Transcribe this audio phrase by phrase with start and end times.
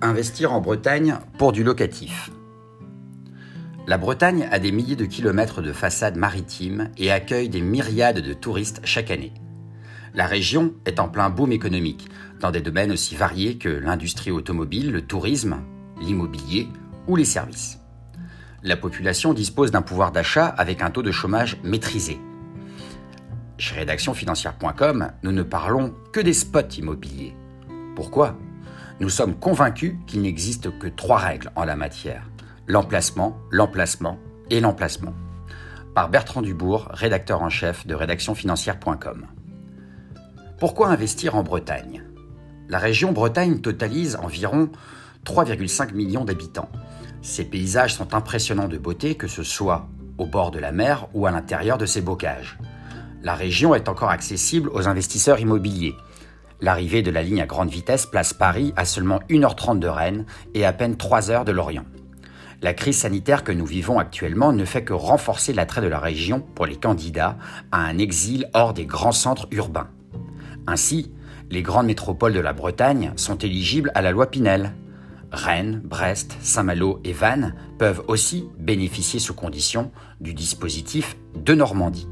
[0.00, 2.30] Investir en Bretagne pour du locatif.
[3.86, 8.32] La Bretagne a des milliers de kilomètres de façades maritimes et accueille des myriades de
[8.32, 9.32] touristes chaque année.
[10.14, 12.08] La région est en plein boom économique,
[12.40, 15.56] dans des domaines aussi variés que l'industrie automobile, le tourisme,
[16.00, 16.68] l'immobilier
[17.06, 17.78] ou les services.
[18.62, 22.18] La population dispose d'un pouvoir d'achat avec un taux de chômage maîtrisé.
[23.58, 27.34] Chez rédactionfinancière.com, nous ne parlons que des spots immobiliers.
[27.94, 28.36] Pourquoi?
[29.00, 32.30] Nous sommes convaincus qu'il n'existe que trois règles en la matière.
[32.66, 34.18] L'emplacement, l'emplacement
[34.50, 35.14] et l'emplacement.
[35.94, 39.26] Par Bertrand Dubourg, rédacteur en chef de rédactionfinancière.com.
[40.58, 42.04] Pourquoi investir en Bretagne?
[42.68, 44.70] La région Bretagne totalise environ
[45.26, 46.70] 3,5 millions d'habitants.
[47.20, 51.26] Ces paysages sont impressionnants de beauté, que ce soit au bord de la mer ou
[51.26, 52.58] à l'intérieur de ses bocages
[53.24, 55.96] la région est encore accessible aux investisseurs immobiliers.
[56.64, 60.64] L'arrivée de la ligne à grande vitesse place Paris à seulement 1h30 de Rennes et
[60.64, 61.84] à peine 3 heures de Lorient.
[62.62, 66.40] La crise sanitaire que nous vivons actuellement ne fait que renforcer l'attrait de la région
[66.40, 67.36] pour les candidats
[67.70, 69.90] à un exil hors des grands centres urbains.
[70.66, 71.12] Ainsi,
[71.50, 74.72] les grandes métropoles de la Bretagne sont éligibles à la loi Pinel.
[75.32, 79.90] Rennes, Brest, Saint-Malo et Vannes peuvent aussi bénéficier sous condition
[80.22, 82.08] du dispositif de Normandie.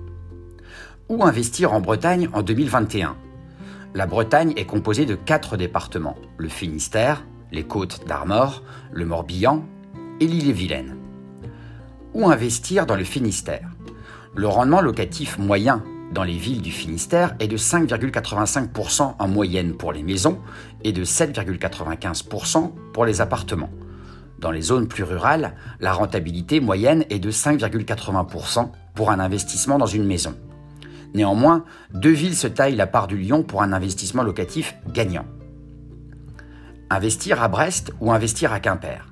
[1.08, 3.16] Où investir en Bretagne en 2021
[3.94, 9.66] La Bretagne est composée de quatre départements, le Finistère, les côtes d'Armor, le Morbihan
[10.18, 10.96] et l'île-et-Vilaine.
[12.14, 13.68] Où investir dans le Finistère?
[14.34, 19.92] Le rendement locatif moyen dans les villes du Finistère est de 5,85% en moyenne pour
[19.92, 20.38] les maisons
[20.84, 23.70] et de 7,95% pour les appartements.
[24.38, 29.84] Dans les zones plus rurales, la rentabilité moyenne est de 5,80% pour un investissement dans
[29.84, 30.34] une maison.
[31.14, 35.26] Néanmoins, deux villes se taillent la part du lion pour un investissement locatif gagnant.
[36.90, 39.06] Investir à Brest ou investir à Quimper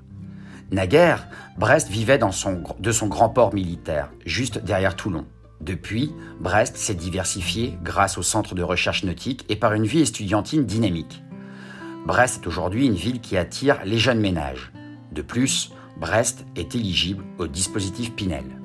[0.71, 1.27] Naguère,
[1.59, 5.27] Brest vivait de son grand port militaire, juste derrière Toulon.
[5.61, 10.65] Depuis, Brest s'est diversifié grâce au centre de recherche nautique et par une vie estudiantine
[10.65, 11.23] dynamique.
[12.07, 14.73] Brest est aujourd'hui une ville qui attire les jeunes ménages.
[15.13, 18.60] De plus, Brest est éligible au dispositif Pinel.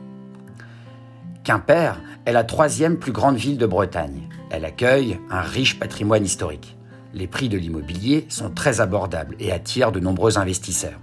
[1.46, 4.30] Quimper est la troisième plus grande ville de Bretagne.
[4.50, 6.76] Elle accueille un riche patrimoine historique.
[7.14, 11.00] Les prix de l'immobilier sont très abordables et attirent de nombreux investisseurs.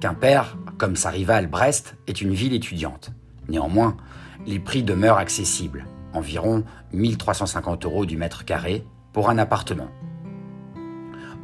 [0.00, 3.12] Quimper, comme sa rivale Brest, est une ville étudiante.
[3.48, 3.96] Néanmoins,
[4.48, 9.90] les prix demeurent accessibles, environ 1350 euros du mètre carré pour un appartement.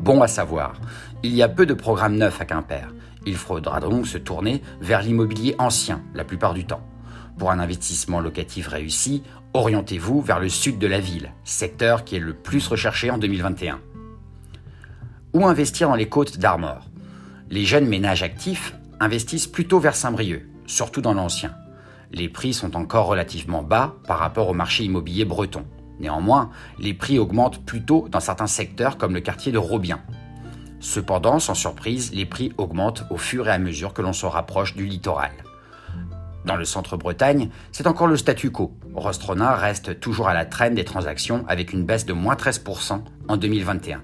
[0.00, 0.80] Bon à savoir,
[1.22, 2.92] il y a peu de programmes neufs à Quimper.
[3.26, 6.82] Il faudra donc se tourner vers l'immobilier ancien la plupart du temps.
[7.38, 9.22] Pour un investissement locatif réussi,
[9.54, 13.80] orientez-vous vers le sud de la ville, secteur qui est le plus recherché en 2021.
[15.32, 16.88] Où investir dans les côtes d'Armor?
[17.50, 21.54] Les jeunes ménages actifs investissent plutôt vers Saint-Brieuc, surtout dans l'ancien.
[22.12, 25.64] Les prix sont encore relativement bas par rapport au marché immobilier breton.
[25.98, 30.00] Néanmoins, les prix augmentent plutôt dans certains secteurs comme le quartier de Robien.
[30.78, 34.76] Cependant, sans surprise, les prix augmentent au fur et à mesure que l'on se rapproche
[34.76, 35.32] du littoral.
[36.44, 38.72] Dans le centre-Bretagne, c'est encore le statu quo.
[38.94, 43.36] Rostrona reste toujours à la traîne des transactions avec une baisse de moins 13% en
[43.36, 44.02] 2021.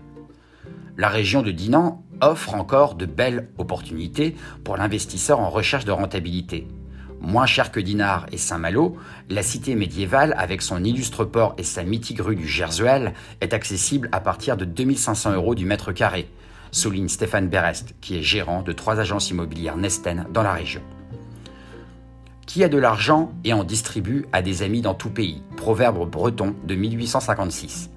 [0.96, 6.66] La région de Dinan offre encore de belles opportunités pour l'investisseur en recherche de rentabilité.
[7.20, 8.96] Moins cher que Dinard et Saint-Malo,
[9.28, 13.12] la cité médiévale, avec son illustre port et sa mythique rue du Gersuel,
[13.42, 16.30] est accessible à partir de 2500 euros du mètre carré,
[16.70, 20.80] souligne Stéphane Berest, qui est gérant de trois agences immobilières Nesten dans la région.
[22.46, 25.42] Qui a de l'argent et en distribue à des amis dans tout pays?
[25.56, 27.90] Proverbe breton de 1856.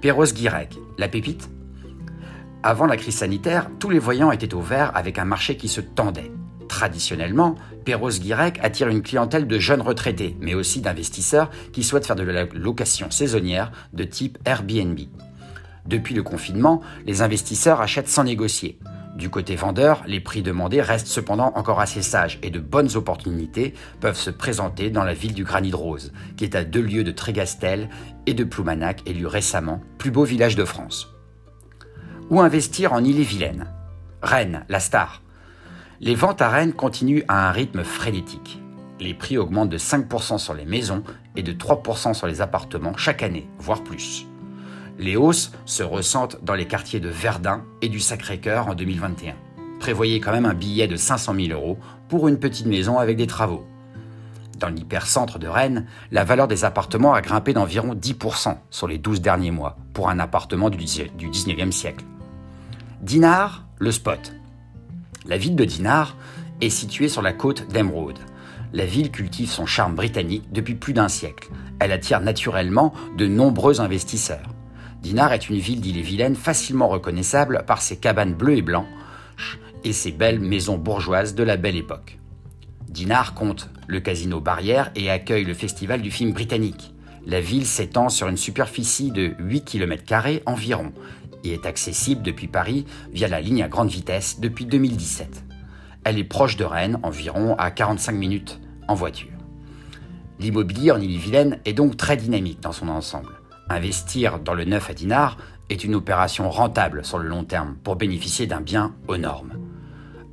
[0.00, 1.50] Perros-Guirec, la pépite?
[2.62, 5.82] Avant la crise sanitaire, tous les voyants étaient au vert avec un marché qui se
[5.82, 6.32] tendait.
[6.68, 12.22] Traditionnellement, Perros-Guirec attire une clientèle de jeunes retraités, mais aussi d'investisseurs qui souhaitent faire de
[12.22, 14.98] la location saisonnière de type Airbnb.
[15.86, 18.78] Depuis le confinement, les investisseurs achètent sans négocier.
[19.14, 23.74] Du côté vendeur, les prix demandés restent cependant encore assez sages et de bonnes opportunités
[24.00, 27.12] peuvent se présenter dans la ville du Granit Rose, qui est à deux lieues de
[27.12, 27.88] Trégastel
[28.26, 31.14] et de Ploumanac, élu récemment plus beau village de France.
[32.28, 33.66] Où investir en Ille-et-Vilaine?
[34.20, 35.22] Rennes, la star.
[36.00, 38.60] Les ventes à Rennes continuent à un rythme frénétique.
[38.98, 41.04] Les prix augmentent de 5% sur les maisons
[41.36, 44.26] et de 3% sur les appartements chaque année, voire plus.
[44.98, 49.34] Les hausses se ressentent dans les quartiers de Verdun et du Sacré-Cœur en 2021.
[49.80, 53.26] Prévoyez quand même un billet de 500 000 euros pour une petite maison avec des
[53.26, 53.66] travaux.
[54.58, 59.20] Dans l'hypercentre de Rennes, la valeur des appartements a grimpé d'environ 10% sur les 12
[59.20, 62.04] derniers mois pour un appartement du 19e siècle.
[63.02, 64.32] Dinard, le spot.
[65.26, 66.16] La ville de Dinard
[66.60, 68.18] est située sur la côte d'Emeraude.
[68.72, 71.50] La ville cultive son charme britannique depuis plus d'un siècle.
[71.80, 74.53] Elle attire naturellement de nombreux investisseurs.
[75.04, 80.12] Dinard est une ville d'Ille-et-Vilaine facilement reconnaissable par ses cabanes bleues et blanches et ses
[80.12, 82.18] belles maisons bourgeoises de la belle époque.
[82.88, 86.94] Dinard compte le casino Barrière et accueille le festival du film britannique.
[87.26, 90.90] La ville s'étend sur une superficie de 8 km environ
[91.44, 95.44] et est accessible depuis Paris via la ligne à grande vitesse depuis 2017.
[96.04, 98.58] Elle est proche de Rennes, environ à 45 minutes
[98.88, 99.28] en voiture.
[100.40, 103.43] L'immobilier en Ille-et-Vilaine est donc très dynamique dans son ensemble.
[103.68, 105.38] Investir dans le neuf à Dinard
[105.70, 109.54] est une opération rentable sur le long terme pour bénéficier d'un bien aux normes.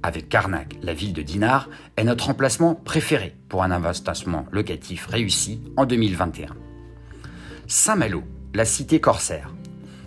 [0.03, 5.61] Avec Carnac, la ville de Dinard est notre emplacement préféré pour un investissement locatif réussi
[5.77, 6.47] en 2021.
[7.67, 8.23] Saint-Malo,
[8.53, 9.53] la cité corsaire.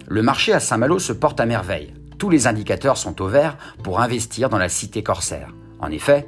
[0.07, 1.95] Le marché à Saint-Malo se porte à merveille.
[2.19, 5.55] Tous les indicateurs sont au vert pour investir dans la cité corsaire.
[5.81, 6.27] En effet,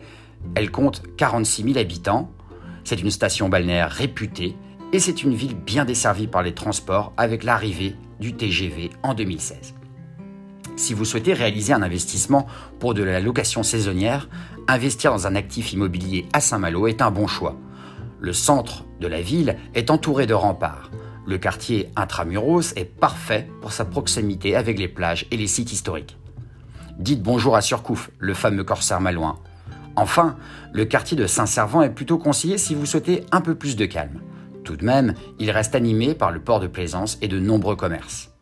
[0.55, 2.31] elle compte 46 000 habitants,
[2.85, 4.57] c'est une station balnéaire réputée
[4.93, 9.75] et c'est une ville bien desservie par les transports avec l'arrivée du TGV en 2016.
[10.77, 12.47] Si vous souhaitez réaliser un investissement
[12.79, 14.29] pour de la location saisonnière,
[14.69, 17.57] investir dans un actif immobilier à Saint-Malo est un bon choix.
[18.21, 20.91] Le centre de la ville est entouré de remparts.
[21.27, 26.17] Le quartier intramuros est parfait pour sa proximité avec les plages et les sites historiques.
[26.99, 29.39] Dites bonjour à Surcouf, le fameux corsaire malouin.
[29.97, 30.37] Enfin,
[30.73, 34.21] le quartier de Saint-Servant est plutôt conseillé si vous souhaitez un peu plus de calme.
[34.67, 38.33] Tout de même, il reste animé par le port de plaisance et de nombreux commerces.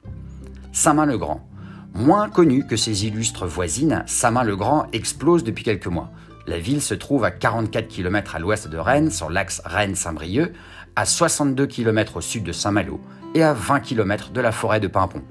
[0.72, 1.46] Saint-Main-le-Grand.
[1.92, 6.10] Moins connu que ses illustres voisines, Saint-Main-le-Grand explose depuis quelques mois.
[6.46, 10.54] La ville se trouve à 44 km à l'ouest de Rennes, sur l'axe Rennes-Saint-Brieuc,
[10.96, 13.02] à 62 km au sud de Saint-Malo
[13.34, 15.22] et à 20 km de la forêt de Pimpon.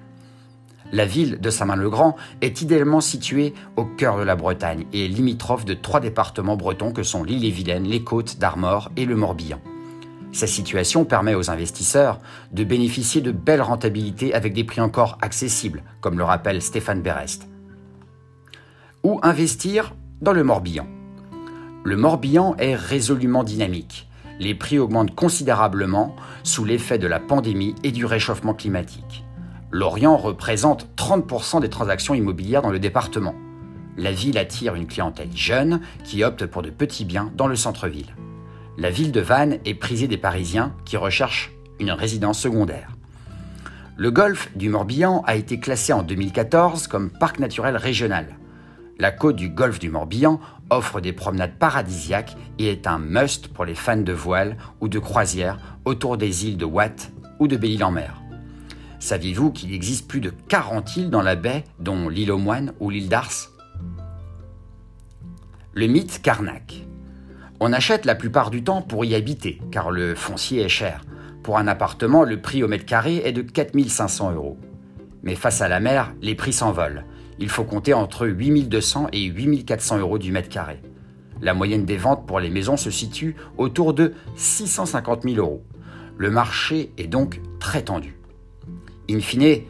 [0.91, 5.73] La ville de Saint-Main-le-Grand est idéalement située au cœur de la Bretagne et limitrophe de
[5.73, 9.59] trois départements bretons que sont l'île-et-Vilaine, les Côtes d'Armor et le Morbihan.
[10.33, 12.19] Sa situation permet aux investisseurs
[12.51, 17.47] de bénéficier de belles rentabilités avec des prix encore accessibles, comme le rappelle Stéphane Berest.
[19.03, 20.87] Ou investir dans le Morbihan?
[21.85, 24.09] Le Morbihan est résolument dynamique
[24.39, 29.23] les prix augmentent considérablement sous l'effet de la pandémie et du réchauffement climatique.
[29.71, 33.35] Lorient représente 30% des transactions immobilières dans le département.
[33.97, 38.15] La ville attire une clientèle jeune qui opte pour de petits biens dans le centre-ville.
[38.75, 42.89] La ville de Vannes est prisée des Parisiens qui recherchent une résidence secondaire.
[43.97, 48.35] Le golfe du Morbihan a été classé en 2014 comme parc naturel régional.
[48.97, 50.39] La côte du golfe du Morbihan
[50.71, 54.97] offre des promenades paradisiaques et est un must pour les fans de voile ou de
[54.97, 58.23] croisière autour des îles de Watt ou de Belle-Île-en-Mer.
[58.97, 62.89] Saviez-vous qu'il existe plus de 40 îles dans la baie, dont l'île aux Moines ou
[62.89, 63.51] l'île d'Ars?
[65.73, 66.85] Le mythe Carnac.
[67.65, 71.05] On achète la plupart du temps pour y habiter, car le foncier est cher.
[71.43, 74.57] Pour un appartement, le prix au mètre carré est de 4500 euros.
[75.23, 77.05] Mais face à la mer, les prix s'envolent
[77.39, 80.81] il faut compter entre 8200 et 8400 euros du mètre carré.
[81.41, 85.63] La moyenne des ventes pour les maisons se situe autour de 650 000 euros.
[86.17, 88.17] Le marché est donc très tendu.
[89.09, 89.61] In fine,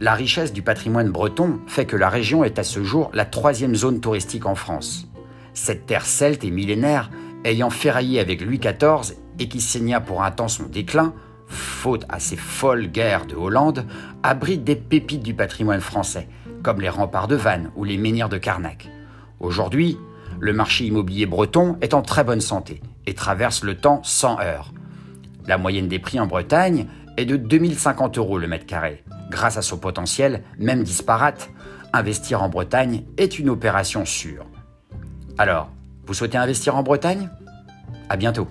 [0.00, 3.74] la richesse du patrimoine breton fait que la région est à ce jour la troisième
[3.74, 5.08] zone touristique en France.
[5.54, 7.10] Cette terre celte et millénaire,
[7.44, 11.14] ayant ferraillé avec Louis XIV et qui saigna pour un temps son déclin,
[11.46, 13.86] faute à ces folles guerres de Hollande,
[14.22, 16.28] abrite des pépites du patrimoine français,
[16.62, 18.88] comme les remparts de Vannes ou les menhirs de Carnac.
[19.40, 19.98] Aujourd'hui,
[20.40, 24.72] le marché immobilier breton est en très bonne santé et traverse le temps sans heurts.
[25.46, 29.02] La moyenne des prix en Bretagne est de 2050 euros le mètre carré.
[29.30, 31.50] Grâce à son potentiel, même disparate,
[31.92, 34.46] investir en Bretagne est une opération sûre.
[35.38, 35.70] Alors,
[36.06, 37.28] vous souhaitez investir en Bretagne?
[38.08, 38.48] À bientôt